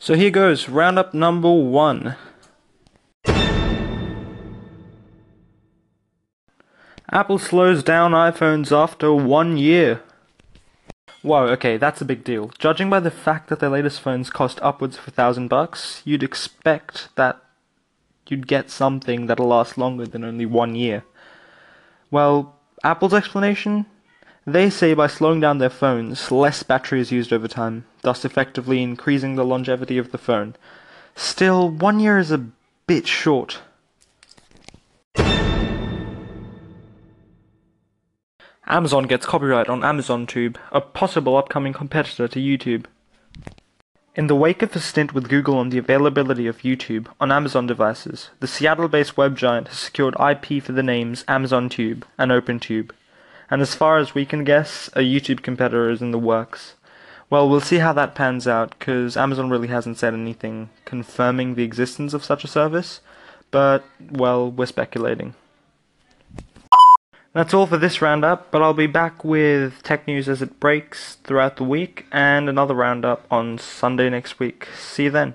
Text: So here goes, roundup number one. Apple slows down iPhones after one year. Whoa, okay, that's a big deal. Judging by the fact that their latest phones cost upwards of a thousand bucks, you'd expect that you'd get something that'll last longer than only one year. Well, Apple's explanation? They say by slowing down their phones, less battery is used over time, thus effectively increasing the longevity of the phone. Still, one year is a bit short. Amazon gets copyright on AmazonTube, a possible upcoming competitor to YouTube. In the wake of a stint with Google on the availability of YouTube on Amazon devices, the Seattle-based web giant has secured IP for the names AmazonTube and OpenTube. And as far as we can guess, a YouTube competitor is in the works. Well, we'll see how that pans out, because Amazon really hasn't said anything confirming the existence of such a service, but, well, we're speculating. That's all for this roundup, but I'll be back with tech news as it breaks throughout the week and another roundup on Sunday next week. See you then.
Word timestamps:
So 0.00 0.14
here 0.14 0.30
goes, 0.30 0.68
roundup 0.68 1.12
number 1.12 1.52
one. 1.52 2.14
Apple 7.10 7.38
slows 7.38 7.82
down 7.82 8.12
iPhones 8.12 8.70
after 8.70 9.12
one 9.12 9.56
year. 9.56 10.02
Whoa, 11.22 11.46
okay, 11.48 11.76
that's 11.76 12.00
a 12.00 12.04
big 12.04 12.22
deal. 12.22 12.52
Judging 12.58 12.88
by 12.88 13.00
the 13.00 13.10
fact 13.10 13.48
that 13.48 13.58
their 13.58 13.70
latest 13.70 14.00
phones 14.00 14.30
cost 14.30 14.60
upwards 14.62 14.98
of 14.98 15.08
a 15.08 15.10
thousand 15.10 15.48
bucks, 15.48 16.00
you'd 16.04 16.22
expect 16.22 17.08
that 17.16 17.42
you'd 18.28 18.46
get 18.46 18.70
something 18.70 19.26
that'll 19.26 19.48
last 19.48 19.76
longer 19.76 20.06
than 20.06 20.22
only 20.22 20.46
one 20.46 20.76
year. 20.76 21.02
Well, 22.10 22.56
Apple's 22.84 23.14
explanation? 23.14 23.86
They 24.48 24.70
say 24.70 24.94
by 24.94 25.08
slowing 25.08 25.40
down 25.40 25.58
their 25.58 25.68
phones, 25.68 26.30
less 26.30 26.62
battery 26.62 27.02
is 27.02 27.12
used 27.12 27.34
over 27.34 27.46
time, 27.46 27.84
thus 28.00 28.24
effectively 28.24 28.82
increasing 28.82 29.36
the 29.36 29.44
longevity 29.44 29.98
of 29.98 30.10
the 30.10 30.16
phone. 30.16 30.56
Still, 31.14 31.68
one 31.68 32.00
year 32.00 32.16
is 32.16 32.30
a 32.30 32.46
bit 32.86 33.06
short. 33.06 33.60
Amazon 38.66 39.02
gets 39.02 39.26
copyright 39.26 39.68
on 39.68 39.82
AmazonTube, 39.82 40.56
a 40.72 40.80
possible 40.80 41.36
upcoming 41.36 41.74
competitor 41.74 42.26
to 42.26 42.40
YouTube. 42.40 42.86
In 44.14 44.28
the 44.28 44.34
wake 44.34 44.62
of 44.62 44.74
a 44.74 44.80
stint 44.80 45.12
with 45.12 45.28
Google 45.28 45.58
on 45.58 45.68
the 45.68 45.76
availability 45.76 46.46
of 46.46 46.62
YouTube 46.62 47.08
on 47.20 47.30
Amazon 47.30 47.66
devices, 47.66 48.30
the 48.40 48.46
Seattle-based 48.46 49.14
web 49.14 49.36
giant 49.36 49.68
has 49.68 49.76
secured 49.76 50.16
IP 50.18 50.62
for 50.62 50.72
the 50.72 50.82
names 50.82 51.22
AmazonTube 51.24 52.04
and 52.16 52.30
OpenTube. 52.30 52.92
And 53.50 53.62
as 53.62 53.74
far 53.74 53.98
as 53.98 54.14
we 54.14 54.26
can 54.26 54.44
guess, 54.44 54.88
a 54.88 55.00
YouTube 55.00 55.42
competitor 55.42 55.90
is 55.90 56.02
in 56.02 56.10
the 56.10 56.18
works. 56.18 56.74
Well, 57.30 57.48
we'll 57.48 57.60
see 57.60 57.78
how 57.78 57.92
that 57.94 58.14
pans 58.14 58.46
out, 58.46 58.78
because 58.78 59.16
Amazon 59.16 59.50
really 59.50 59.68
hasn't 59.68 59.98
said 59.98 60.14
anything 60.14 60.70
confirming 60.84 61.54
the 61.54 61.62
existence 61.62 62.14
of 62.14 62.24
such 62.24 62.44
a 62.44 62.48
service, 62.48 63.00
but, 63.50 63.84
well, 64.10 64.50
we're 64.50 64.66
speculating. 64.66 65.34
That's 67.34 67.52
all 67.52 67.66
for 67.66 67.76
this 67.76 68.00
roundup, 68.00 68.50
but 68.50 68.62
I'll 68.62 68.74
be 68.74 68.86
back 68.86 69.24
with 69.24 69.82
tech 69.82 70.06
news 70.06 70.28
as 70.28 70.40
it 70.40 70.58
breaks 70.58 71.16
throughout 71.16 71.56
the 71.56 71.64
week 71.64 72.06
and 72.10 72.48
another 72.48 72.74
roundup 72.74 73.26
on 73.30 73.58
Sunday 73.58 74.08
next 74.08 74.38
week. 74.38 74.66
See 74.76 75.04
you 75.04 75.10
then. 75.10 75.34